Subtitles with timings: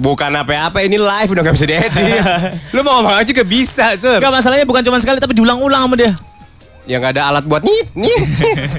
[0.00, 1.92] Bukan apa-apa ini live udah gak bisa diedit.
[2.74, 4.16] Lu mau ngomong aja gak bisa, Sur.
[4.16, 6.16] Enggak masalahnya bukan cuma sekali tapi diulang-ulang sama dia.
[6.88, 8.28] Yang gak ada alat buat nyit, nyit.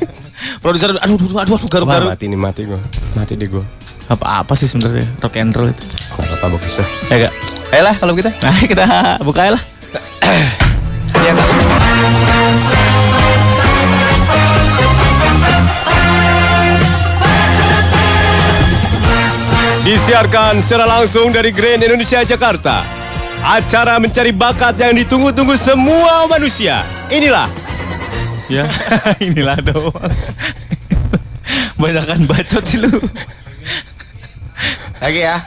[0.66, 2.10] Produser aduh aduh aduh, aduh garuk-garuk.
[2.10, 2.82] Mati nih, mati gua.
[3.14, 3.62] Mati deh gua.
[4.10, 5.86] Apa-apa sih sebenarnya rock and roll itu.
[6.18, 6.88] Gak apa-apa bagus dah.
[7.14, 7.34] Ya enggak?
[7.72, 8.30] Ayolah kalau kita.
[8.42, 8.86] Nah, kita
[9.22, 9.64] buka lah.
[11.22, 11.38] Iya,
[19.82, 22.86] Disiarkan secara langsung dari Grand Indonesia Jakarta.
[23.42, 26.86] Acara mencari bakat yang ditunggu-tunggu semua manusia.
[27.10, 27.50] Inilah
[28.52, 28.68] Ya,
[29.32, 30.12] inilah doang.
[31.80, 32.92] Banyakan bacot sih lu.
[35.00, 35.40] lagi ya.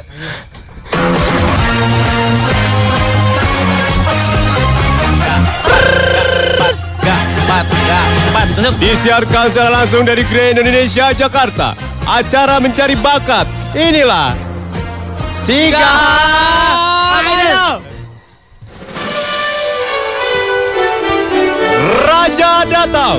[8.80, 11.77] Disiarkan secara langsung dari Grand Indonesia Jakarta.
[12.09, 13.63] Acara mencari bakat.
[13.74, 14.38] Inilah
[15.42, 15.91] Siga
[17.20, 17.82] Idol.
[22.01, 23.18] Raja datang.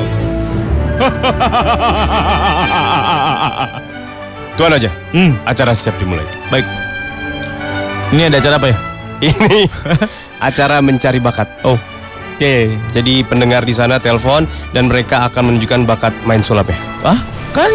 [4.58, 4.90] Tuan aja.
[5.12, 6.24] Hmm, Acara siap dimulai.
[6.50, 6.66] baik.
[8.10, 8.78] Ini ada acara apa ya?
[9.28, 9.68] Ini
[10.40, 11.52] acara mencari bakat.
[11.62, 11.78] Oh,
[12.36, 16.76] Oke, jadi pendengar di sana telepon dan mereka akan menunjukkan bakat main sulap ya.
[17.06, 17.20] ah,
[17.56, 17.72] kan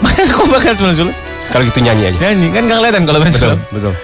[0.32, 1.16] kok bakal cuma sulap?
[1.50, 2.18] Kalau gitu nyanyi aja.
[2.30, 3.94] Nyanyi kan nggak kelihatan kalau main Betul, betul.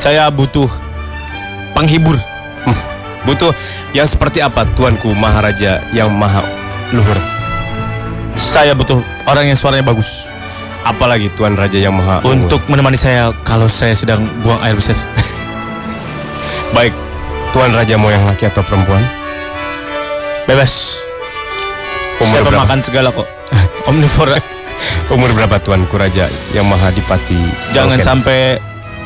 [0.00, 0.68] Saya butuh
[1.72, 2.16] penghibur.
[2.64, 2.76] Hmm,
[3.24, 3.56] Butuh
[3.96, 6.44] yang seperti apa tuanku Maharaja yang maha
[6.92, 7.16] luhur.
[8.36, 10.28] Saya butuh orang yang suaranya bagus
[10.84, 12.36] Apalagi tuan raja yang maha luhur.
[12.36, 14.92] untuk menemani saya kalau saya sedang buang air besar.
[16.76, 16.92] baik
[17.56, 19.00] tuan raja mau yang laki atau perempuan?
[20.44, 21.00] Bebas.
[22.20, 23.24] Umur saya pemakan segala kok.
[23.88, 24.36] Omnivora.
[25.10, 27.36] Umur berapa tuanku raja yang maha dipati?
[27.72, 28.04] Jangan Oke.
[28.04, 28.38] sampai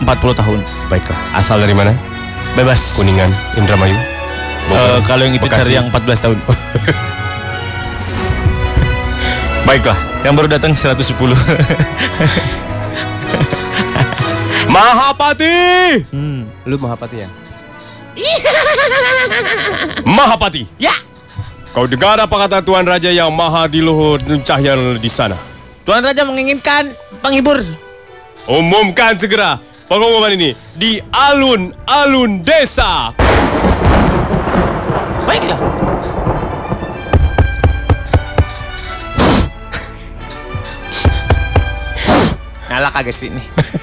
[0.00, 0.58] 40 tahun.
[0.86, 1.18] Baiklah.
[1.34, 1.92] Asal dari mana?
[2.54, 2.94] Bebas.
[2.94, 3.94] Kuningan, Indramayu.
[4.68, 5.60] Eh, kalau yang itu Bekasi.
[5.64, 6.38] cari yang 14 tahun.
[9.68, 9.98] Baiklah.
[10.24, 10.98] yang baru datang 110.
[14.68, 15.56] Mahapati.
[16.10, 16.40] hmm.
[16.66, 17.28] Lu Mahapati ya?
[20.18, 20.66] Mahapati.
[20.78, 20.92] Ya.
[21.72, 25.36] Kau dengar apa kata Tuan Raja yang maha diluhur dan cahaya di sana?
[25.88, 26.92] Tuan Raja menginginkan
[27.24, 27.64] penghibur.
[28.44, 29.56] Umumkan segera
[29.88, 33.16] pengumuman ini di alun-alun desa.
[35.24, 35.56] Baiklah.
[42.68, 43.40] Nyala kagak sini.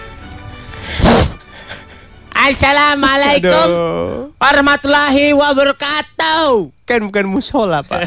[2.46, 3.68] Assalamualaikum
[4.38, 6.70] warahmatullahi wabarakatuh.
[6.86, 8.06] Kan bukan musola, Pak.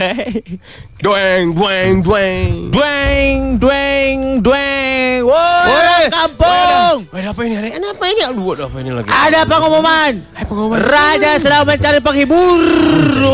[1.02, 2.70] Dueng, dueng, dueng.
[2.70, 5.26] Dueng, dueng, dueng.
[5.26, 7.10] Woi, kampung.
[7.10, 7.54] Woi, ada apa ini?
[7.58, 8.20] Ada apa ini?
[8.30, 9.10] Aduh, ada apa ini lagi?
[9.10, 10.12] Ada pengumuman.
[10.46, 10.78] pengumuman.
[10.86, 12.62] Raja sedang mencari penghibur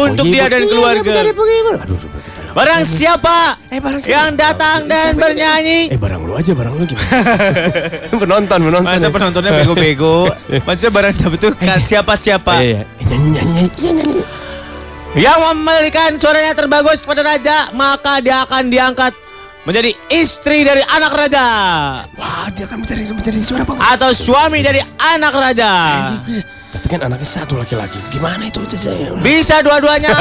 [0.08, 1.20] untuk dia dan keluarga.
[1.20, 2.33] Aduh, aduh.
[2.54, 4.14] Barang siapa Eh, barang siapa?
[4.14, 5.90] yang datang dan Siapa bernyanyi.
[5.90, 7.10] Eh, barang lu aja, barang lu gimana?
[8.22, 8.86] penonton, penonton.
[8.86, 9.10] Masa ya.
[9.10, 10.30] penontonnya bego-bego?
[10.66, 12.82] Maksudnya barang siapa tuh kan siapa-siapa Iya, iya.
[12.86, 13.74] Eh, nyanyi, nyanyi, nyanyi.
[13.74, 14.22] Iya, nyanyi.
[15.14, 19.12] yang memberikan suaranya terbagus kepada raja, maka dia akan diangkat
[19.62, 21.46] menjadi istri dari anak raja
[22.14, 23.74] Wah, dia akan mencari mencari suara apa?
[23.90, 25.70] atau suami dari anak raja.
[26.70, 27.96] Tapi kan anaknya satu laki-laki.
[28.10, 28.90] Gimana itu Caca?
[29.18, 30.10] Bisa dua-duanya.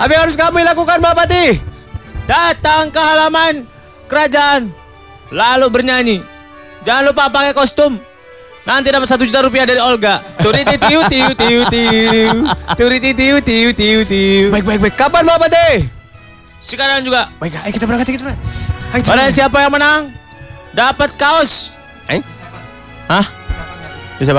[0.00, 1.60] Apa yang harus kami lakukan, Bapak Pati?
[2.24, 3.68] Datang ke halaman
[4.08, 4.72] kerajaan
[5.28, 6.16] lalu bernyanyi.
[6.88, 8.00] Jangan lupa pakai kostum.
[8.64, 10.24] Nanti dapat satu juta rupiah dari Olga.
[10.40, 12.32] Turiti tiu tiu tiu tiu.
[12.80, 14.48] Turiti tiu tiu tiu tiu.
[14.48, 14.94] Baik, baik, baik.
[14.96, 15.68] Kapan, Bapak Pati?
[16.64, 17.28] Sekarang juga.
[17.36, 18.44] Baik, ayo kita berangkat, kita berangkat.
[18.96, 19.36] Ayo, kita berangkat.
[19.36, 20.00] siapa yang menang
[20.72, 21.68] dapat kaos.
[22.08, 22.24] Eh?
[23.04, 23.26] Hah?
[24.16, 24.32] Bisa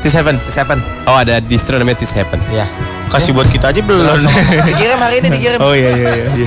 [0.00, 0.08] apa?
[0.08, 0.48] T7 T7.
[0.48, 2.40] T7 Oh, ada distro namanya Tis Happen.
[2.48, 2.64] Iya
[3.10, 4.22] Kasih buat kita aja belum.
[4.70, 6.26] Dikirim hari ini dikirim oh iya iya iya.
[6.30, 6.46] iya.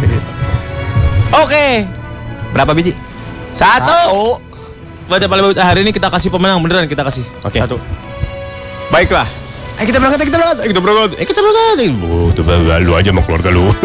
[1.43, 1.83] Oke.
[2.55, 2.95] Berapa biji?
[3.51, 4.39] Satu.
[5.11, 7.27] Buat yang paling bagus hari ini kita kasih pemenang beneran kita kasih.
[7.44, 7.59] Oke.
[7.59, 7.75] Satu.
[8.88, 9.27] Baiklah.
[9.75, 11.77] Ayo kita berangkat, ayo kita berangkat, ayo kita berangkat, ayo kita berangkat.
[12.06, 12.44] Oh, tuh
[12.85, 13.65] lu aja sama keluarga lu.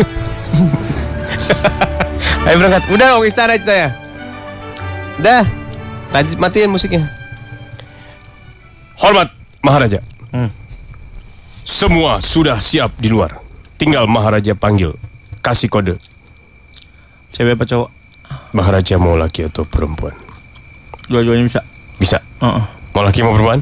[2.47, 2.83] ayo berangkat.
[2.95, 3.89] Udah dong istana kita ya.
[5.19, 5.43] Udah.
[6.15, 7.11] Lanjut matiin musiknya.
[9.03, 9.99] Hormat Maharaja.
[10.31, 10.51] Hmm.
[11.67, 13.39] Semua sudah siap di luar.
[13.79, 14.95] Tinggal Maharaja panggil.
[15.45, 15.99] Kasih kode.
[17.35, 17.91] Cewek apa cowok?
[18.57, 20.17] Maharaja mau laki atau perempuan?
[21.07, 21.61] Dua-duanya bisa.
[22.01, 22.19] Bisa.
[22.41, 22.65] Heeh.
[22.95, 23.61] Mau laki mau perempuan?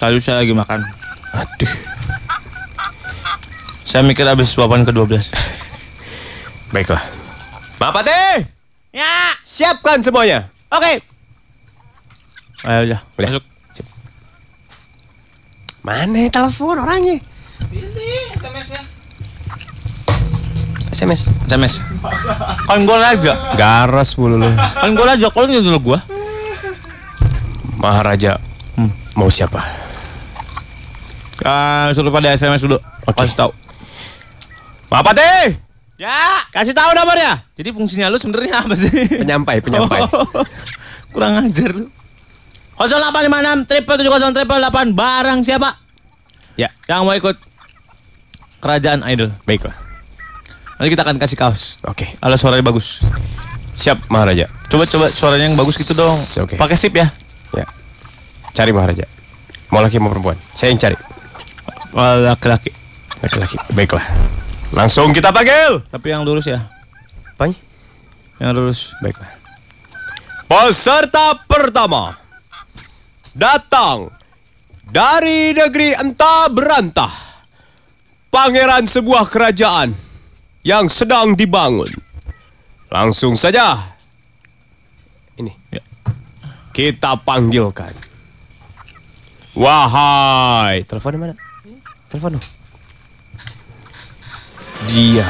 [0.00, 0.80] Tadi saya lagi makan.
[1.36, 1.72] Aduh.
[3.84, 5.20] Saya mikir habis suapan ke-12.
[6.74, 7.02] Baiklah.
[7.76, 8.48] Bapak teh.
[8.96, 9.36] Ya.
[9.44, 9.82] Siap.
[9.82, 10.48] Siapkan semuanya.
[10.72, 11.04] Oke.
[12.64, 12.98] Ayo ya.
[13.18, 13.28] Udah.
[13.28, 13.51] Masuk.
[15.82, 17.18] Mana telepon orangnya?
[20.94, 21.26] SMS.
[21.50, 21.74] SMS.
[22.70, 23.58] Kan gol aja.
[23.58, 24.50] Garas mulu lu.
[24.54, 25.26] Kan gol aja.
[25.34, 25.98] Kalau dulu gua.
[27.82, 28.38] Maharaja.
[28.78, 28.94] Hmm.
[29.18, 29.58] Mau siapa?
[31.42, 32.78] Ah, suruh pada SMS dulu.
[33.10, 33.18] Oke.
[33.26, 33.50] Kasih tahu.
[34.92, 35.58] Apa teh?
[35.98, 37.42] Ya, kasih tahu nomornya.
[37.54, 38.90] Jadi fungsinya lu sebenarnya apa sih?
[39.22, 40.02] Penyampai, penyampai.
[41.14, 41.86] Kurang ajar lu.
[42.76, 45.70] 0856 triple 70 triple 8 barang siapa?
[46.56, 47.36] ya, Yang mau ikut
[48.60, 49.30] kerajaan idol.
[49.44, 49.74] baiklah.
[50.78, 51.78] Nanti kita akan kasih kaos.
[51.86, 52.18] Oke.
[52.18, 53.02] Kalau suaranya bagus.
[53.78, 54.50] Siap Maharaja.
[54.66, 56.18] Coba coba suaranya yang bagus gitu dong.
[56.42, 56.58] Oke.
[56.58, 57.06] Pakai sip ya.
[57.54, 57.66] Ya.
[58.52, 59.06] Cari Maharaja.
[59.70, 60.36] Mau laki mau perempuan?
[60.52, 60.98] Saya yang cari.
[61.94, 62.74] Oh, laki-laki.
[63.22, 63.56] Laki-laki.
[63.72, 64.04] Baiklah.
[64.74, 65.84] Langsung kita panggil.
[65.86, 66.66] Tapi yang lurus ya.
[67.38, 67.52] Apa?
[68.42, 68.80] Yang lurus.
[69.00, 69.30] Baiklah.
[70.50, 72.18] Peserta pertama
[73.36, 74.12] datang
[74.88, 77.12] dari negeri entah berantah.
[78.32, 79.92] Pangeran sebuah kerajaan
[80.64, 81.92] yang sedang dibangun.
[82.88, 83.92] Langsung saja.
[85.36, 85.52] Ini.
[85.68, 85.84] Ya.
[86.72, 87.92] Kita panggilkan.
[89.52, 91.36] Wahai, telepon mana?
[92.08, 92.46] Telepon dong.
[94.88, 95.28] Dia.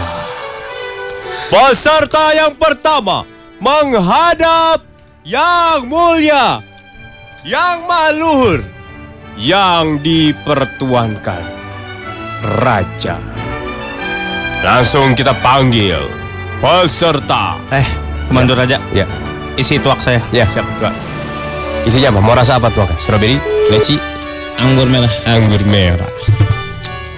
[1.51, 3.27] Peserta yang pertama
[3.59, 4.87] menghadap
[5.27, 6.63] yang mulia,
[7.43, 8.63] yang maluhur,
[9.35, 11.43] yang dipertuankan
[12.63, 13.19] raja.
[14.63, 15.99] Langsung kita panggil
[16.63, 17.59] peserta.
[17.75, 17.87] Eh,
[18.31, 19.07] Komando Raja, Ya,
[19.59, 20.23] isi tuak saya.
[20.31, 20.95] ya siap tua.
[21.83, 22.21] Isinya apa?
[22.23, 22.87] Mau rasa apa tuh?
[22.97, 23.99] Strawberry, leci,
[24.63, 25.11] Anggur merah.
[25.27, 26.07] anggur merah.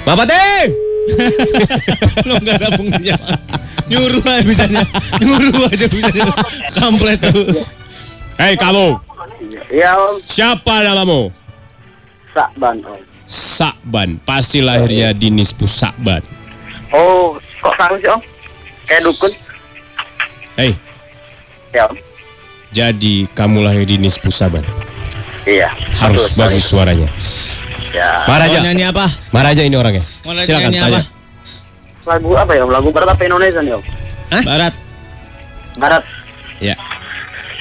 [0.09, 0.65] Bapak teh!
[2.29, 3.17] Lo nggak ada fungsinya.
[3.85, 4.83] Nyuruh aja bisanya.
[5.21, 6.25] Nyuruh aja bisanya.
[6.73, 7.69] Kampret tuh.
[8.41, 8.97] Hei kamu,
[9.73, 11.33] Ya om, siapa namamu?
[12.31, 13.01] Sakban om.
[13.25, 16.21] Sakban, pasti lahirnya di Nispu Sakban.
[16.93, 18.21] Oh, kok tahu sih om?
[18.85, 19.33] Kayak dukun?
[20.55, 20.77] Hei,
[21.73, 21.97] Ya om.
[22.71, 24.63] jadi kamu lahir di Nispu Saban.
[25.45, 25.73] Iya.
[25.97, 27.09] Harus betul bagus suaranya.
[27.09, 27.97] sekali.
[27.97, 28.27] Ya.
[28.27, 29.07] Maharaja, Mau nyanyi apa?
[29.31, 30.03] Maharaja ini orangnya.
[30.25, 31.01] Mau Silakan nyanyi tanya.
[31.01, 31.11] apa?
[32.05, 32.65] Lagu apa ya?
[32.67, 33.83] Lagu barat apa Indonesia nih om?
[34.43, 34.73] Barat.
[35.75, 36.03] Barat.
[36.63, 36.75] Ya,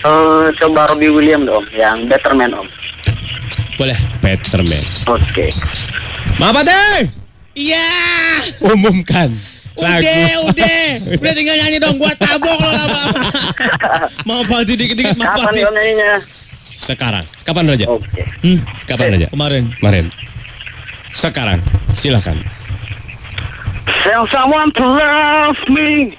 [0.03, 2.67] Eh, coba Robbie Williams om, yang Better Man om.
[3.73, 3.95] Boleh.
[4.19, 4.83] Peterman.
[5.05, 5.47] Oke.
[6.35, 7.07] Bapak teh,
[7.53, 7.87] Iya.
[8.61, 9.31] umumkan.
[9.73, 9.97] Udah,
[10.45, 10.87] udah.
[11.17, 11.97] Udah tinggal nyanyi dong.
[11.97, 13.31] Gua tabok lo lama-lama.
[14.23, 15.59] Mau pati dikit-dikit mau Kapan pati.
[15.61, 16.13] om nyanyinya?
[16.63, 17.85] Sekarang, kapan Raja?
[17.87, 18.21] Oke.
[18.43, 19.27] Hmm, Kapan Raja?
[19.29, 19.63] kemarin.
[19.77, 20.05] Kemarin.
[21.09, 21.59] Sekarang,
[21.89, 22.37] silakan.
[24.03, 26.13] Tell someone to love me.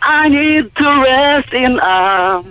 [0.00, 2.48] I need to rest in arms.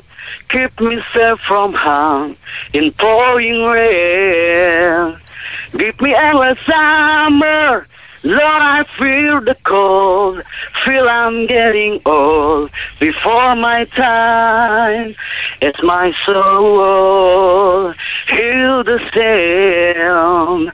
[0.50, 2.36] Keep me safe from harm
[2.74, 5.18] in pouring rain.
[5.78, 7.88] Give me endless summer.
[8.24, 10.44] Lord, I feel the cold.
[10.84, 12.70] Feel I'm getting old
[13.00, 15.16] before my time.
[15.62, 17.94] It's my soul.
[18.28, 20.72] Heal the same.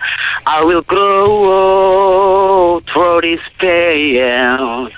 [0.48, 4.90] I will grow old for this pain.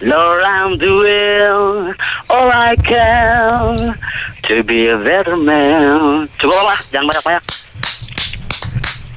[0.00, 1.94] Lord, I'm doing
[2.30, 3.98] all I can
[4.44, 6.28] to be a better man.
[6.38, 7.55] Coba lah, jangan banyak-banyak.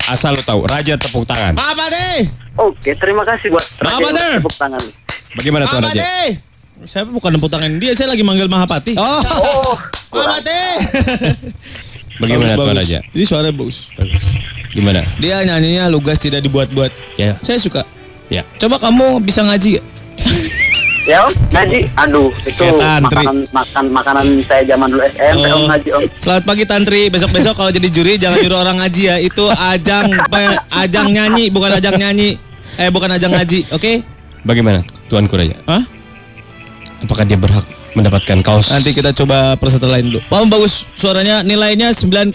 [0.09, 1.53] Asal lo tahu, Raja tepuk tangan.
[1.53, 2.25] Apa deh?
[2.57, 4.37] Oke, terima kasih buat Apa Raja there?
[4.41, 4.81] tepuk tangan.
[5.31, 6.01] Bagaimana Tuan Apa Raja?
[6.01, 6.29] deh?
[6.81, 8.95] Saya bukan nempuk tangan dia, saya lagi manggil Mahapati.
[8.95, 9.75] Oh, Oh,
[10.17, 10.73] Apa deh?
[12.21, 12.79] bagaimana Bagus, Tuan bagus.
[12.81, 12.99] Raja?
[13.05, 13.77] Jadi suaranya bagus.
[13.93, 14.25] Bagus.
[14.69, 15.01] Gimana?
[15.17, 16.89] Dia nyanyinya lugas tidak dibuat-buat.
[17.15, 17.85] Ya, Saya suka.
[18.27, 18.41] ya.
[18.57, 19.85] Coba kamu bisa ngaji gak?
[21.09, 21.79] Ya om, ngaji.
[21.97, 23.25] Aduh, itu tantri.
[23.25, 26.01] makanan makan makanan saya zaman dulu SMP om ngaji om.
[26.21, 27.01] Selamat pagi Tantri.
[27.09, 29.15] Besok-besok kalau jadi juri jangan nyuruh orang ngaji ya.
[29.17, 30.61] Itu ajang ya?
[30.85, 32.37] ajang nyanyi bukan ajang nyanyi.
[32.79, 33.91] Eh bukan ajang ngaji, oke?
[34.45, 34.79] Bagaimana
[35.11, 35.57] Tuanku Raja?
[35.67, 35.83] Hah?
[37.03, 38.71] Apakah dia berhak mendapatkan kaos?
[38.71, 40.19] Nanti kita coba peserta lain dulu.
[40.31, 42.31] Paham bagus suaranya nilainya 9,2.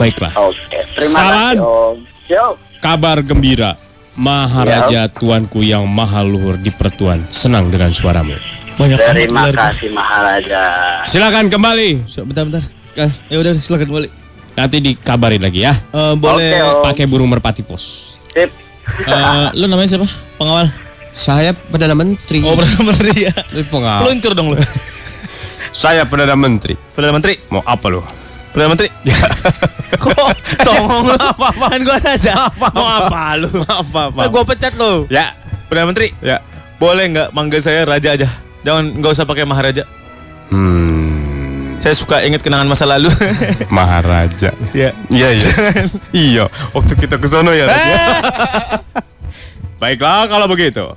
[0.00, 0.32] Baiklah.
[0.34, 1.54] Oke, terima Salam.
[1.54, 1.96] kasih om.
[2.26, 2.46] Yo.
[2.82, 3.85] Kabar gembira.
[4.16, 8.32] Maharaja tuanku yang maha luhur di pertuan senang dengan suaramu.
[8.76, 10.62] Banyak Terima kasih Maharaja.
[11.04, 12.04] Silakan kembali.
[12.04, 12.64] So, bentar bentar.
[12.96, 14.10] Eh, Ya udah silakan boleh.
[14.52, 15.76] Nanti dikabarin lagi ya.
[15.92, 16.84] Eh, boleh Om.
[16.84, 18.16] Pakai burung merpati pos.
[18.32, 18.48] Sip.
[19.04, 20.08] eh, lu namanya siapa?
[20.36, 20.72] Pengawal.
[21.12, 22.40] Saya Perdana Menteri.
[22.40, 23.32] Oh, Perdana Menteri ya.
[23.68, 24.00] pengawal.
[24.02, 24.56] Peluncur dong lu.
[25.72, 26.72] Saya Perdana Menteri.
[26.92, 27.36] Perdana Menteri.
[27.48, 28.00] Mau apa lu?
[28.56, 28.88] Perdana Menteri.
[30.00, 30.32] Kok
[30.64, 31.64] songong lu apa apa?
[31.76, 32.48] Kan gua aja.
[32.56, 33.52] Mau apa lu?
[33.68, 34.20] Apa apa?
[34.24, 35.04] Nah, gua pecat lu.
[35.12, 35.36] Ya,
[35.68, 36.16] Perdana Menteri.
[36.24, 36.40] ya.
[36.80, 38.32] Boleh nggak manggil saya raja aja?
[38.64, 39.84] Jangan nggak usah pakai maharaja.
[40.48, 41.76] Hmm.
[41.84, 43.12] Saya suka ingat kenangan masa lalu.
[43.76, 44.56] Maharaja.
[44.72, 44.96] ya.
[45.12, 45.52] Iya iya.
[46.16, 46.44] iya.
[46.72, 47.68] Waktu kita ke sono ya.
[47.68, 47.96] Raja.
[49.84, 50.96] Baiklah kalau begitu.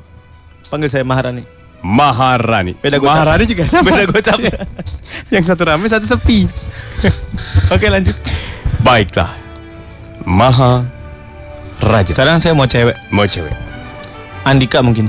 [0.72, 1.59] Panggil saya Maharani.
[1.80, 2.76] Maharani.
[2.76, 3.24] Beda gocap.
[3.24, 3.88] Maharani juga sama.
[3.88, 4.40] Beda gocap.
[5.34, 6.44] Yang satu rame, satu sepi.
[7.74, 8.16] Oke lanjut.
[8.84, 9.32] Baiklah.
[10.28, 10.84] Maha
[11.80, 12.12] Raja.
[12.12, 12.96] Sekarang saya mau cewek.
[13.10, 13.56] Mau cewek.
[14.44, 15.08] Andika mungkin.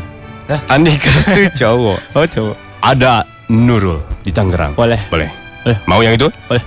[0.71, 1.99] Andika itu cowok.
[2.15, 2.57] Oh cowok.
[2.81, 4.79] Ada Nurul di Tangerang.
[4.79, 5.03] Boleh.
[5.11, 5.31] Boleh.
[5.67, 5.79] Boleh.
[5.91, 6.31] Mau yang itu?
[6.47, 6.63] Boleh.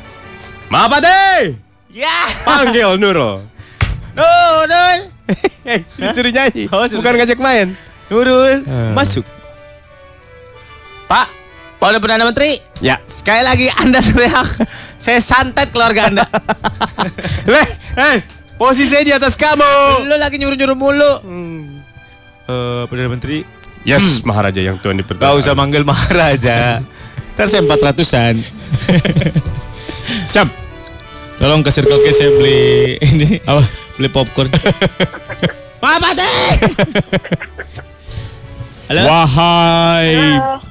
[0.67, 1.55] Mapate!
[1.93, 2.27] Ya.
[2.43, 3.39] Panggil Nurul.
[4.13, 4.99] Nurul.
[5.95, 6.67] Disuruh nyanyi.
[6.69, 7.73] Oh, Bukan ngajak main.
[8.11, 8.67] Nurul.
[8.67, 8.91] Hmm.
[8.93, 9.23] Masuk.
[11.13, 11.29] Pak.
[11.77, 12.57] Pak Perdana Menteri.
[12.81, 12.97] Ya.
[13.05, 14.65] Sekali lagi Anda teriak.
[14.97, 16.25] Saya santet keluarga Anda.
[17.53, 17.67] Leh,
[18.01, 18.25] eh,
[18.57, 20.09] posisi saya di atas kamu.
[20.09, 21.13] Lu lagi nyuruh-nyuruh mulu.
[22.49, 23.45] Eh, Perdana Menteri.
[23.85, 26.81] Yes, Maharaja yang tuan di Gak usah manggil Maharaja.
[27.37, 28.41] Ntar saya 400-an.
[30.33, 30.49] Siap.
[31.37, 33.61] Tolong ke Circle K saya beli ini apa?
[34.01, 34.49] Beli popcorn.
[35.83, 36.31] Apa deh?
[38.91, 39.01] Halo?
[39.07, 40.11] Wahai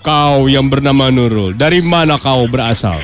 [0.04, 3.00] kau yang bernama Nurul, dari mana kau berasal?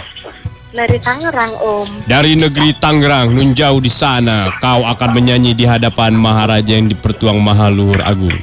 [0.68, 1.88] Dari Tangerang, Om.
[2.04, 7.40] Dari negeri Tangerang, nun jauh di sana, kau akan menyanyi di hadapan Maharaja yang dipertuang
[7.40, 8.36] Mahaluhur Agung.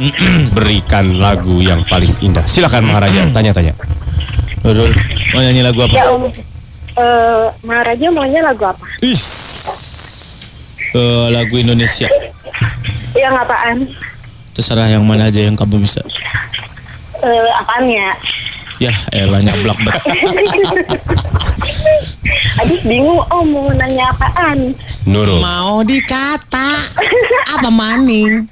[0.56, 2.48] Berikan lagu yang paling indah.
[2.48, 3.76] Silakan Maharaja, tanya-tanya.
[4.64, 4.88] Nurul,
[5.36, 5.94] mau nyanyi lagu apa?
[5.94, 6.32] Ya, Om.
[6.96, 8.88] Eh, Maharaja maunya lagu apa?
[9.04, 9.20] Is.
[10.96, 12.08] Eh, lagu Indonesia.
[13.12, 13.78] Yang apaan?
[14.56, 16.00] Terserah yang mana aja yang kamu bisa.
[17.20, 18.16] Eh, apaan ya?
[18.80, 20.00] Ya, elah nyablak bet.
[22.64, 23.46] Aduh, bingung, Om.
[23.52, 24.72] Mau nanya apaan?
[25.04, 25.44] Nurul.
[25.44, 26.88] Mau dikata
[27.52, 28.48] apa maning?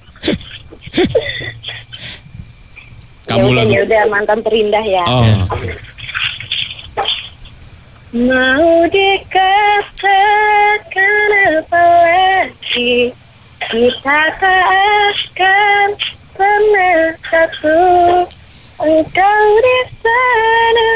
[3.25, 3.73] Kamu ya udah, lagu.
[3.73, 5.05] ya udah mantan terindah ya.
[5.09, 5.25] Oh.
[8.15, 10.31] Mau dikatakan
[11.59, 13.11] apa lagi
[13.59, 15.74] Kita tak akan
[17.35, 17.79] satu
[18.79, 20.95] Engkau di sana.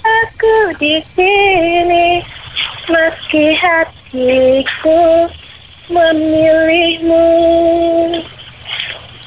[0.00, 2.24] Aku di sini.
[2.88, 5.28] Meski hatiku
[5.92, 7.28] memilihmu.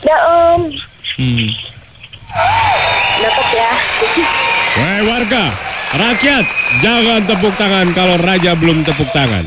[0.01, 0.21] Dah
[0.57, 0.73] om.
[1.17, 1.49] Hmm.
[3.21, 3.71] Dapat ya.
[4.73, 5.43] Wahai warga,
[5.93, 6.45] rakyat,
[6.81, 9.45] jangan tepuk tangan kalau raja belum tepuk tangan.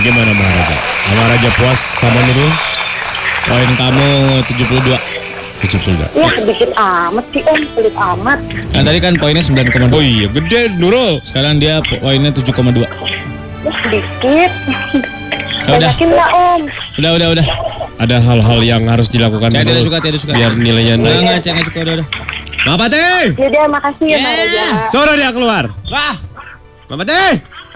[0.00, 0.76] Bagaimana Maharaja?
[1.12, 2.48] Maharaja puas sama Nurul?
[3.44, 4.08] Poin kamu
[4.48, 4.96] 72.
[5.60, 6.16] 72.
[6.16, 8.40] Ya sedikit amat sih om Pelit amat
[8.72, 9.92] Kan tadi kan poinnya 9,2.
[9.92, 11.20] Oh iya, gede Nurul.
[11.20, 12.80] Sekarang dia poinnya 7,2.
[12.80, 12.88] Ya
[13.84, 14.50] sedikit
[15.60, 15.92] Ya udah.
[15.92, 16.60] Banyakin lah om
[16.96, 17.46] Udah, udah, udah.
[18.00, 20.32] Ada hal-hal yang harus dilakukan tidak Nurul suka, tidak suka.
[20.32, 21.20] biar nilainya Enggak, naik.
[21.20, 22.06] enggak, enggak suka, udah, udah.
[22.60, 23.04] Mapate!
[23.36, 25.64] Yaudah makasih ya Mbak Raja Suruh dia keluar.
[25.92, 26.16] Wah,
[26.88, 27.20] Mapate!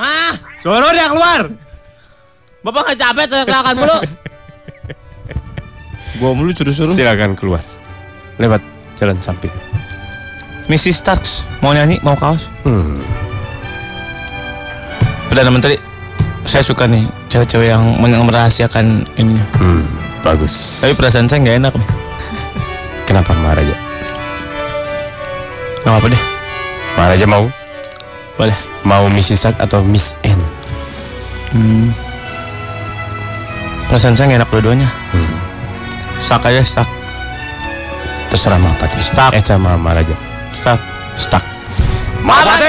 [0.00, 0.32] ah,
[0.64, 1.42] Suruh dia keluar.
[2.64, 3.98] Bapak nggak capek teriakan mulu.
[6.20, 6.96] Gua mulu suruh-suruh.
[6.96, 7.60] Silakan keluar.
[8.40, 8.64] Lewat
[8.96, 9.52] jalan samping.
[10.64, 10.96] Mrs.
[10.96, 12.48] Starks mau nyanyi, mau kaos?
[12.64, 12.96] Hmm.
[15.28, 15.76] Perdana Menteri,
[16.48, 19.36] saya suka nih cewek-cewek yang merahasiakan ini.
[19.60, 19.84] Hmm,
[20.24, 20.80] bagus.
[20.80, 21.72] Tapi perasaan saya nggak enak.
[21.76, 21.88] nih.
[23.04, 23.76] Kenapa Maharaja?
[25.84, 26.22] Nggak apa deh,
[26.96, 27.44] Maharaja mau?
[28.34, 28.56] boleh.
[28.84, 29.48] Mau Mrs.
[29.48, 30.40] Sak atau Miss N?
[31.52, 31.92] Hmm.
[33.86, 34.88] Perasaan saya enak dua-duanya.
[35.12, 35.32] Hmm.
[36.20, 36.88] Stuck aja, stuck,
[38.26, 38.98] Terserah Mahapati.
[38.98, 39.30] Stuck.
[39.30, 40.14] Eh sama Maharaja.
[40.50, 40.80] stuck.
[41.14, 41.42] Stuck.
[42.24, 42.66] Mahapati!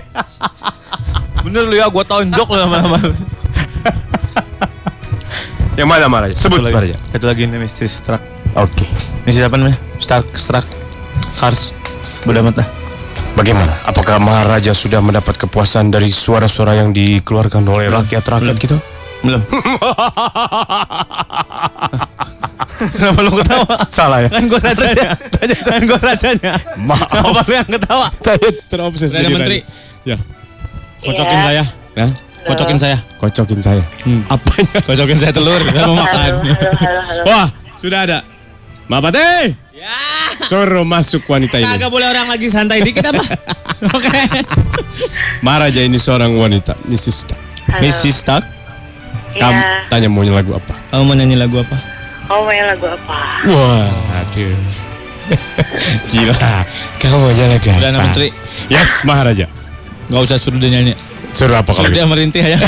[1.44, 2.96] Bener lu ya, gua tonjok lu lama-lama.
[5.78, 6.34] Yang mana Maharaja?
[6.34, 6.96] Sebut Satu lagi, Maharaja.
[7.12, 7.92] satu lagi nih Mrs.
[7.94, 8.22] Stark.
[8.54, 8.84] Oke.
[9.24, 9.46] Mrs.
[9.46, 9.78] apa namanya?
[9.96, 10.66] Stark, Stark,
[11.36, 11.72] Cars.
[12.24, 12.68] Bodo amat lah.
[13.32, 13.72] Bagaimana?
[13.84, 18.76] Apakah Maharaja sudah mendapat kepuasan dari suara-suara yang dikeluarkan oleh rakyat-rakyat gitu?
[19.20, 19.42] Belum.
[22.80, 23.74] Kenapa lu ketawa?
[23.92, 24.28] Salah ya?
[24.32, 25.08] Kan gua rajanya.
[25.60, 26.52] kan gua rajanya.
[26.80, 27.08] Maaf.
[27.12, 28.06] Kenapa lu yang ketawa?
[28.16, 29.10] Saya terobses.
[29.12, 29.58] Perdana jadi Menteri.
[30.08, 30.16] Ya.
[31.00, 31.44] Kocokin Iya.
[31.44, 31.64] saya.
[31.92, 32.06] Ya.
[32.40, 32.96] Kocokin saya.
[33.20, 33.84] Kocokin saya.
[34.00, 34.24] Hmm.
[34.26, 34.78] Apanya?
[34.80, 36.30] Kocokin saya telur, kita mau makan.
[36.40, 37.22] Halo, halo, halo, halo.
[37.28, 37.46] Wah,
[37.76, 38.18] sudah ada.
[38.88, 39.54] Mapate!
[39.76, 39.96] Ya.
[40.48, 41.68] Suruh masuk wanita ini.
[41.68, 43.22] Kagak boleh orang lagi santai dikit apa?
[43.96, 44.08] Oke.
[45.40, 47.16] Maharaja ini seorang wanita, Mrs.
[47.24, 47.40] Stark.
[47.70, 47.80] Halo.
[47.84, 48.12] Mrs.
[48.16, 48.44] Stark,
[49.38, 49.86] kamu iya.
[49.86, 50.74] tanya mau nyanyi lagu apa?
[50.90, 51.76] Kamu mau nyanyi lagu apa?
[52.26, 53.18] Kamu mau nyanyi lagu apa?
[53.46, 54.58] Wah, aduh.
[56.10, 56.34] Gila,
[56.98, 57.78] kamu mau nyanyi lagu apa?
[57.78, 58.28] Udah, Menteri.
[58.66, 59.46] Yes, Maharaja.
[60.10, 60.98] Gak usah suruh dia nyanyi.
[61.30, 62.10] Suruh apa kalau Suruh dia gitu?
[62.10, 62.58] merintih ya.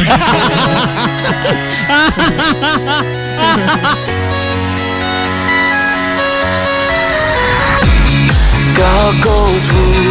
[8.72, 10.01] Kau kau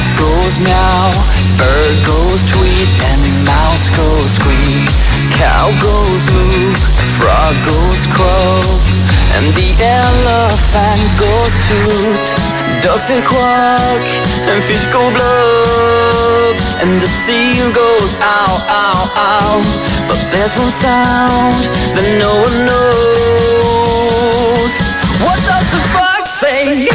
[0.00, 1.12] cat goes meow,
[1.58, 4.88] bird goes tweet, and mouse goes squeak.
[5.36, 6.72] Cow goes moo,
[7.20, 8.80] frog goes croak,
[9.36, 12.26] and the elephant goes toot.
[12.82, 14.04] Ducks and quack,
[14.48, 19.62] and fish go blub, and the seal goes ow, ow, ow.
[20.08, 21.60] But there's one sound
[21.96, 23.60] that no one knows.
[25.20, 26.88] What does the fox say?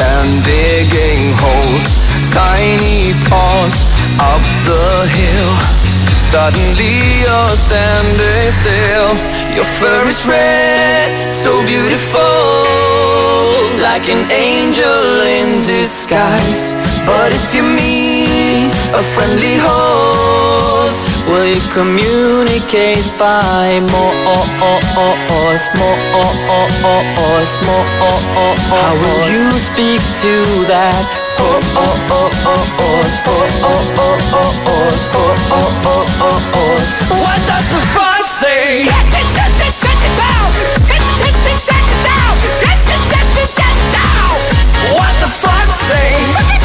[0.00, 2.06] And digging holes.
[2.32, 3.76] Tiny paws
[4.20, 5.52] up the hill.
[6.20, 9.16] Suddenly you're standing still.
[9.56, 12.20] Your fur is red, so beautiful,
[13.80, 16.74] like an angel in disguise.
[17.06, 20.47] But if you meet a friendly horse,
[21.48, 24.12] you communicate by more?
[25.80, 25.96] More?
[28.68, 30.34] How will you speak to
[30.68, 31.08] that?
[37.16, 38.84] What does the fox say?
[44.92, 46.57] What the fox say?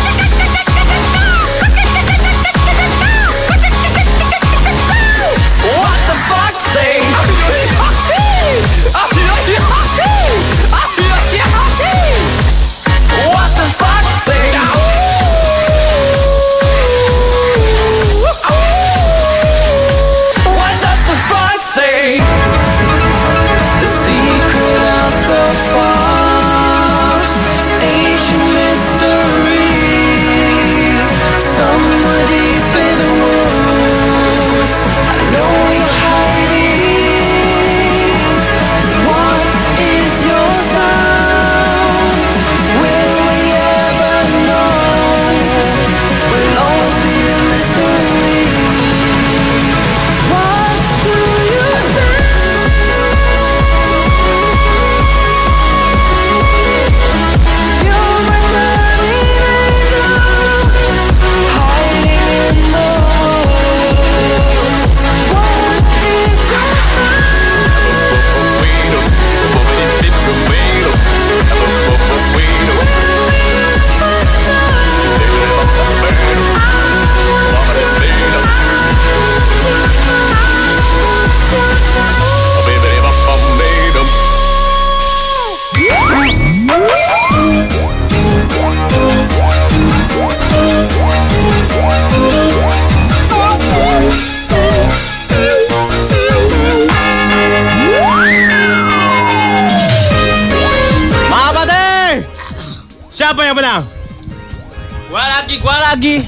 [105.93, 106.25] Lagi.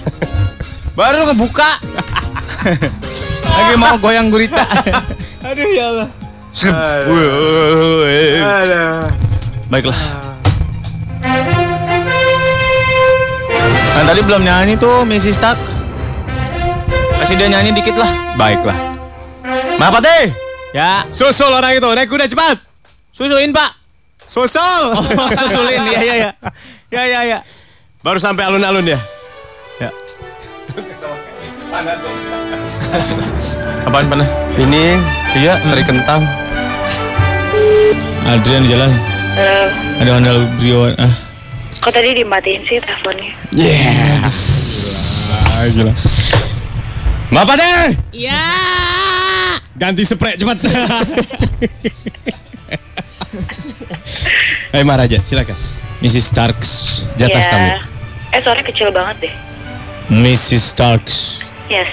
[0.93, 1.81] Baru ngebuka.
[3.49, 4.61] lagi mau goyang gurita.
[5.41, 6.09] Aduh ya Allah.
[9.73, 9.99] Baiklah.
[13.95, 15.57] Nah tadi belum nyanyi tuh Missy Stark.
[17.17, 18.11] Kasih dia nyanyi dikit lah.
[18.37, 18.77] Baiklah.
[19.81, 20.29] Apa teh?
[20.75, 22.59] Ya, Susul orang itu, naik kuda cepat.
[23.15, 23.79] susuin pak.
[24.27, 24.83] Susul.
[24.91, 25.07] Oh,
[25.39, 26.31] susulin, iya iya iya.
[26.95, 27.39] Ya ya ya.
[28.03, 28.99] Baru sampai alun-alun ya.
[33.85, 34.27] Apaan panas?
[34.59, 34.99] Ini
[35.35, 36.19] Iya, teri kentang.
[38.25, 38.91] Adrian di jalan.
[39.35, 39.59] Halo.
[39.95, 40.91] Ada Honda Brio.
[40.91, 41.13] Ah,
[41.79, 43.31] Kok tadi dimatiin sih teleponnya?
[43.53, 44.19] Yeah.
[45.47, 45.93] Ah, gila.
[47.29, 47.95] Bapak deh.
[48.11, 48.43] Iya.
[49.75, 50.59] Ganti spray cepat.
[54.71, 55.55] Hai Maharaja, silakan.
[55.99, 56.25] Mrs.
[56.25, 56.71] Starks.
[57.15, 57.47] Jatah Ya.
[57.47, 57.67] kamu.
[58.33, 59.33] Eh suaranya kecil banget deh.
[60.07, 60.61] Mrs.
[60.61, 61.41] Starks.
[61.65, 61.89] Yes.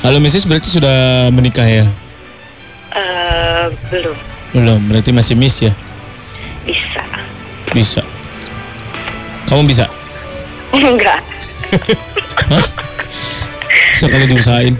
[0.00, 0.44] Halo Mrs.
[0.44, 1.84] berarti sudah menikah ya?
[2.92, 4.16] Eh belum.
[4.50, 5.72] Belum, berarti masih miss ya?
[6.64, 7.02] Bisa.
[7.70, 8.02] Bisa.
[9.46, 9.86] Kamu bisa?
[10.72, 11.20] Enggak.
[14.00, 14.74] sekali diusahain.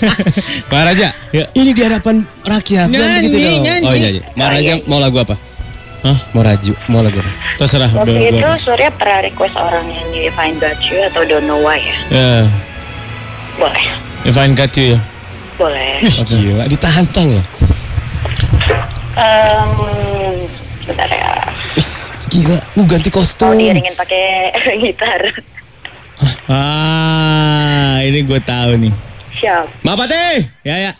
[0.72, 1.46] Maharaja, Ya.
[1.54, 2.90] ini di hadapan rakyat.
[2.90, 3.62] Jangan Nyanyi, begitu dong.
[3.62, 3.86] nyanyi.
[3.86, 4.20] Oh nyanyi.
[4.34, 5.34] Maharaja mau lagu apa?
[5.98, 6.18] Hah?
[6.30, 7.18] Mau raju, mau lagu?
[7.56, 7.90] Terserah.
[7.90, 11.78] Waktu itu Surya pernah request orang nyanyi If I Got You atau Don't Know Why
[11.78, 11.96] ya?
[12.08, 12.32] Ya,
[13.58, 13.86] Boleh.
[14.22, 14.98] If I Got You ya.
[15.58, 15.98] Boleh.
[16.00, 17.46] Wih, gila, ditantang loh.
[19.18, 20.46] Em,
[20.86, 21.34] bentar ya.
[21.74, 21.90] Wih,
[22.30, 23.58] gila, lu ganti Mau kostum.
[23.58, 24.54] diiringin pakai
[24.86, 25.20] gitar.
[26.46, 28.94] Ah, ini gue tahu nih.
[29.36, 29.82] Siap.
[29.82, 30.92] Mapate, Ya ya.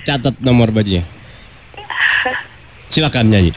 [0.00, 1.04] catat nomor bajunya.
[2.88, 3.52] Silakan nyanyi.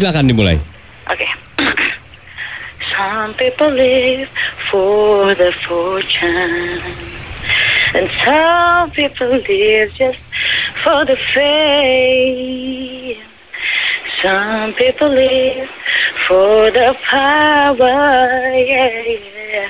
[0.00, 0.56] Silakan dimulai.
[1.12, 1.28] Okay.
[2.96, 4.32] Some people live
[4.72, 6.80] for the fortune,
[7.92, 10.16] and some people live just
[10.80, 13.20] for the fame.
[14.24, 15.68] Some people live
[16.24, 19.68] for the power, yeah, yeah.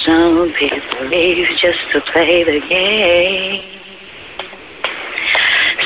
[0.00, 3.60] Some people live just to play the game.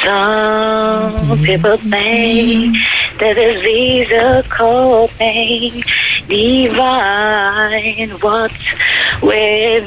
[0.06, 1.42] Some mm-hmm.
[1.42, 2.78] people think
[3.22, 5.80] that the physical pain
[6.26, 8.66] divine what's
[9.22, 9.86] within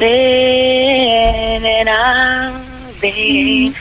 [1.66, 3.76] and I've been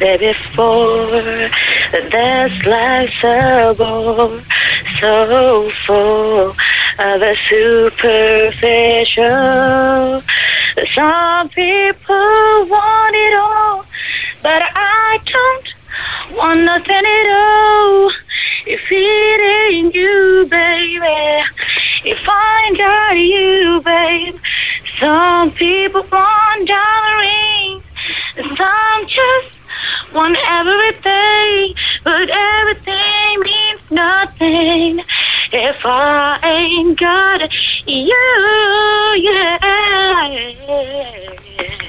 [0.00, 1.48] there before
[2.10, 4.40] that's like so
[5.00, 6.56] so full
[6.98, 10.24] of a superficial.
[10.92, 13.86] Some people want it all
[14.42, 15.72] but I don't
[16.36, 18.10] want nothing at all.
[18.70, 19.40] If it
[19.72, 21.00] ain't you, baby,
[22.04, 24.36] if I ain't got you, babe.
[25.00, 27.82] Some people want diamond rings,
[28.58, 29.48] some just
[30.12, 35.00] want everything, but everything means nothing
[35.50, 37.50] if I ain't got
[37.86, 38.04] you,
[39.16, 39.58] yeah.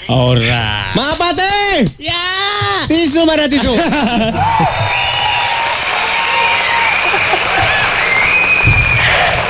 [0.07, 0.95] Ora.
[0.95, 1.91] Mapate!
[1.99, 2.87] Ya!
[2.87, 3.75] Tisu mana tisu?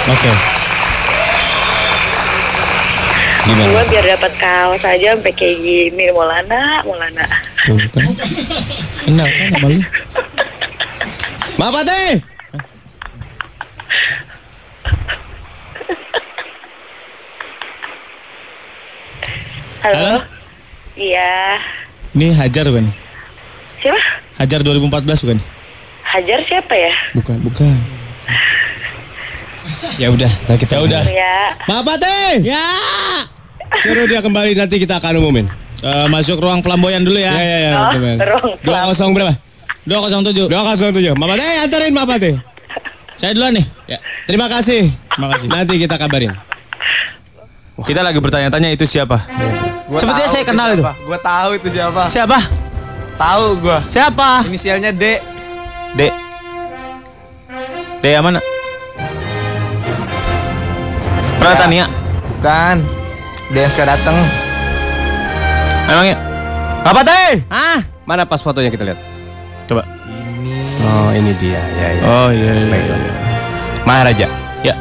[0.09, 0.31] Oke.
[3.45, 3.69] Gimana?
[3.69, 7.25] Gue biar dapat kaos aja sampai kayak gini, Maulana, Maulana.
[7.61, 8.09] Tuh kan.
[9.05, 9.79] Kenal kan sama lu?
[19.79, 19.95] Halo?
[19.95, 20.15] Halo?
[20.99, 21.61] Iya.
[22.17, 22.89] Ini Hajar bukan?
[23.79, 24.01] Siapa?
[24.41, 25.39] Hajar 2014 bukan?
[26.03, 26.93] Hajar siapa ya?
[27.15, 27.77] Bukan, bukan.
[29.99, 31.03] Ya udah, nah kita Ya udah.
[31.07, 31.55] Ya.
[31.67, 32.43] Mapate!
[32.43, 32.63] Ya.
[33.79, 35.45] Suruh dia kembali nanti kita akan umumin.
[35.79, 37.31] Eh, masuk ruang flamboyan dulu ya.
[37.31, 37.71] Ya ya ya.
[37.79, 39.31] Oh, Dua kosong berapa?
[39.87, 40.51] 207.
[40.51, 41.13] Dua kosong tujuh.
[41.15, 42.31] Mapate antarin Mapate.
[43.15, 43.65] Saya duluan nih.
[43.87, 43.99] Ya.
[44.27, 44.91] Terima kasih.
[44.91, 45.47] Terima kasih.
[45.47, 46.35] Nanti kita kabarin.
[47.79, 49.23] Kita lagi bertanya-tanya itu siapa?
[49.87, 50.83] Gua Sepertinya tahu saya kenal itu.
[50.83, 50.93] siapa.
[51.07, 52.01] Gua tahu itu siapa.
[52.11, 52.39] Siapa?
[53.15, 53.79] Tahu gua.
[53.87, 54.29] Siapa?
[54.51, 55.03] Inisialnya D.
[55.95, 56.13] Dek.
[58.03, 58.39] Dek yang mana?
[61.39, 61.59] Pernah Ya.
[61.59, 61.85] Tania?
[62.35, 62.75] Bukan.
[63.49, 64.17] Dia yang suka dateng.
[65.87, 66.17] Emangnya?
[66.81, 67.31] Apa teh?
[67.47, 68.99] Ah, Mana pas fotonya kita lihat?
[69.65, 69.85] coba.
[70.81, 71.61] Oh ini dia.
[71.77, 72.01] Ya ya.
[72.03, 72.67] Oh iya iya.
[72.67, 72.99] Baiklah.
[73.83, 74.27] Maharaja.
[74.61, 74.75] Ya.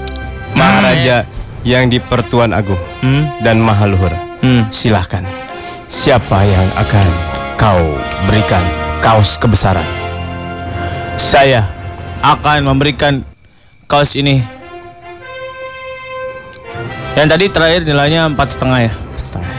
[0.53, 1.17] Maharaja
[1.63, 3.29] yang di Pertuan Agung Hmm.
[3.39, 4.09] dan Mahaluhur.
[4.41, 4.65] Hmm.
[4.71, 5.23] Silahkan.
[5.87, 7.07] Siapa yang akan
[7.55, 7.85] kau
[8.25, 8.65] berikan
[8.99, 9.85] kaos kebesaran?
[11.17, 11.69] Saya
[12.21, 13.21] akan memberikan
[13.85, 14.41] kaos ini.
[17.19, 18.93] Yang tadi terakhir nilainya empat setengah ya.
[19.19, 19.51] Setengah.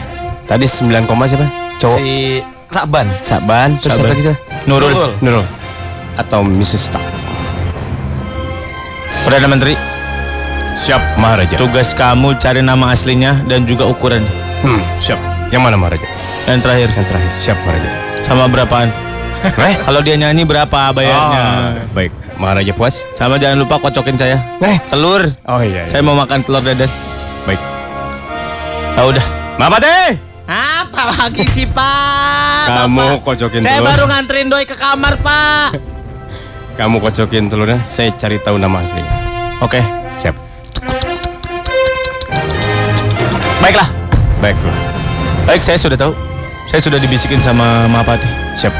[0.48, 1.44] Tadi 9 koma siapa?
[1.76, 1.98] Cowok.
[2.00, 2.40] Si
[2.72, 3.06] Saban.
[3.20, 3.68] Saban.
[3.84, 4.08] Terus Saban.
[4.16, 4.38] lagi siapa?
[4.64, 4.88] Nurul.
[4.88, 5.12] Nurul.
[5.20, 5.46] Nurul.
[6.16, 6.88] Atau Mrs.
[6.88, 7.04] Tak.
[9.28, 9.76] Perdana Menteri,
[10.80, 11.60] Siap Maharaja.
[11.60, 14.24] tugas kamu cari nama aslinya dan juga ukuran.
[14.64, 15.20] Hmm, siap.
[15.52, 16.08] Yang mana Maharaja?
[16.48, 17.30] Dan terakhir, Yang terakhir.
[17.36, 17.90] Siap Maharaja.
[18.24, 18.88] sama berapaan?
[19.68, 19.76] Eh?
[19.84, 21.40] Kalau dia nyanyi berapa bayarnya?
[21.44, 22.12] Ah, baik.
[22.40, 22.96] Maharaja puas?
[23.16, 24.40] Sama jangan lupa kocokin saya.
[24.64, 24.76] Eh.
[24.88, 25.28] Telur.
[25.44, 25.84] Oh iya.
[25.84, 25.92] iya.
[25.92, 26.88] Saya mau makan telur dadar.
[27.44, 27.60] Baik.
[28.94, 29.26] Ah udah.
[29.56, 30.16] Mapate!
[30.44, 32.66] Apa lagi sih Pak?
[32.66, 33.88] Kamu kocokin Saya telur.
[33.88, 35.78] baru nganterin doi ke kamar Pak.
[36.74, 37.78] Kamu kocokin telurnya.
[37.84, 39.12] Saya cari tahu nama aslinya.
[39.60, 39.78] Oke.
[40.18, 40.34] Siap.
[43.60, 43.88] Baiklah.
[44.40, 44.76] Baiklah.
[45.44, 46.12] Baik, saya sudah tahu.
[46.66, 48.26] Saya sudah dibisikin sama Mahapati.
[48.56, 48.72] Siap.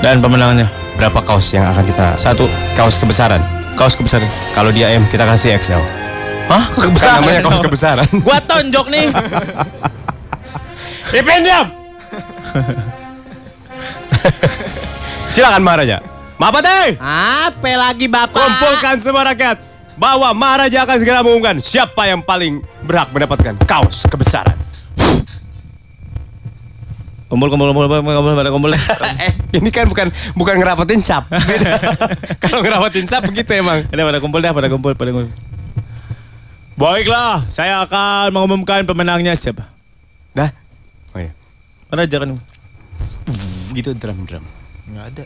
[0.00, 3.40] Dan pemenangannya Berapa kaos yang akan kita satu kaos kebesaran?
[3.72, 4.28] kaos kebesaran.
[4.52, 5.80] Kalau dia M kita kasih XL.
[6.50, 6.64] Hah?
[6.74, 6.90] Kan
[7.22, 8.08] namanya kaos kebesaran.
[8.26, 9.06] Gua tonjok nih.
[11.18, 11.66] Ipin diam.
[15.28, 15.98] Silakan Maharaja.
[16.40, 16.98] Mapate!
[16.98, 18.34] Apa lagi Bapak?
[18.34, 19.70] Kumpulkan semua rakyat.
[19.92, 24.56] bahwa Maharaja akan segera mengumumkan siapa yang paling berhak mendapatkan kaos kebesaran.
[27.32, 28.70] Kumpul, kumpul, kumpul, kumpul, kumpul, pada kumpul.
[29.24, 31.32] eh, ini kan bukan bukan ngerapetin sap.
[31.32, 31.80] Beda.
[32.36, 33.88] Kalau ngerapetin sap begitu emang.
[33.88, 35.32] Ada pada kumpul dah, pada kumpul, pada kumpul.
[36.72, 39.68] Baiklah, saya akan mengumumkan pemenangnya siapa.
[40.32, 40.48] Dah.
[41.12, 41.32] Oh iya.
[41.92, 42.40] Mana aja kan?
[43.72, 44.44] Gitu drum-drum.
[44.88, 45.24] Nggak ada.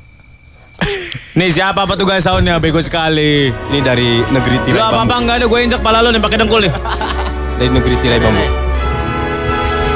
[1.38, 2.58] Nih siapa petugas soundnya?
[2.58, 3.48] Bego sekali.
[3.70, 5.06] Ini dari negeri Lu tirai bambu.
[5.06, 6.72] apa enggak ada gue injak pala lu nih pakai dengkul nih.
[7.58, 8.44] Dari negeri tirai bambu.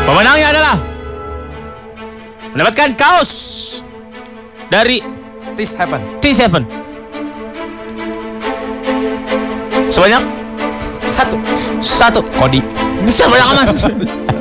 [0.09, 0.77] Pemenangnya adalah
[2.51, 3.33] mendapatkan kaos
[4.67, 5.05] dari
[5.55, 6.01] This happen.
[6.25, 6.49] T7.
[9.93, 10.23] Sebanyak
[11.11, 11.37] Satu.
[11.83, 12.63] satu Kodi.
[13.03, 13.67] Buset banyak amat.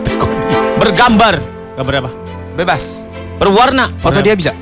[0.81, 1.41] Bergambar.
[1.75, 2.11] Gambar apa?
[2.55, 3.09] Bebas.
[3.41, 3.91] Berwarna.
[3.99, 4.53] Foto dia bisa.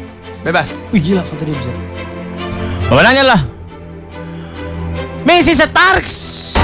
[0.41, 0.87] Bebas.
[0.95, 1.71] Wih gila foto dia bisa.
[2.87, 3.41] Pemenangnya lah
[5.27, 6.55] Misi Starks.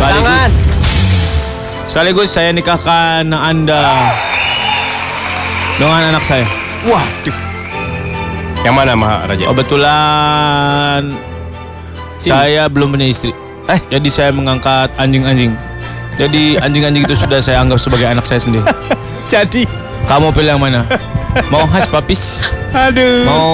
[0.00, 0.50] Tangan.
[1.84, 4.08] Sekaligus saya nikahkan Anda
[5.76, 6.48] dengan anak saya.
[6.88, 7.36] Waduh.
[8.64, 9.44] Yang mana Maharaja?
[9.52, 11.12] Kebetulan
[12.18, 13.30] saya belum punya istri.
[13.68, 13.80] Eh?
[13.88, 15.54] Jadi saya mengangkat anjing-anjing.
[16.18, 18.66] Jadi anjing-anjing itu sudah saya anggap sebagai anak saya sendiri.
[19.32, 19.64] jadi.
[20.08, 20.88] Kamu pilih yang mana?
[21.52, 22.40] Mau khas papis?
[22.72, 23.28] Aduh.
[23.28, 23.46] Mau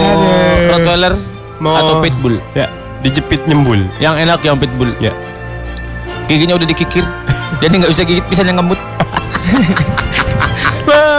[0.00, 0.68] Aduh.
[0.72, 1.14] Rottweiler?
[1.60, 2.40] Mau- Atau pitbull?
[2.56, 2.66] Ya.
[3.04, 3.86] Dijepit nyembul.
[4.02, 4.90] Yang enak yang pitbull.
[4.98, 5.12] Ya.
[6.26, 7.04] Giginya udah dikikir.
[7.60, 8.78] Jadi nggak bisa gigit, bisa yang ngemut.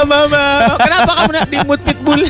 [0.09, 0.73] Mama.
[0.81, 2.21] Kenapa kamu nak dimut pitbull?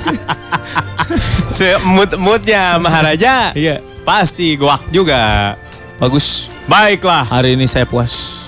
[1.55, 3.55] Semut-mutnya Maharaja.
[3.55, 3.79] Iya.
[4.09, 5.53] Pasti guak juga.
[6.01, 6.49] Bagus.
[6.65, 7.29] Baiklah.
[7.29, 8.41] Hari ini saya puas.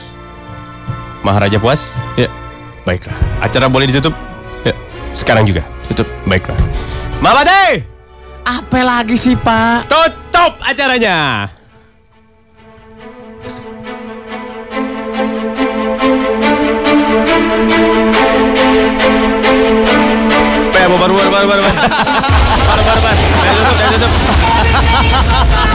[1.21, 1.85] Maharaja puas?
[2.17, 2.25] Ya.
[2.81, 3.13] Baiklah.
[3.45, 4.09] Acara boleh ditutup?
[4.65, 4.73] Ya.
[5.13, 5.61] Sekarang juga.
[5.85, 6.09] Tutup.
[6.25, 6.57] Baiklah.
[7.21, 7.85] Mabate!
[8.41, 9.85] Apa lagi sih Pak?
[9.85, 11.45] Tutup acaranya.
[20.73, 21.61] Pak, baru baru baru baru.
[24.89, 25.70] 哈哈哈哈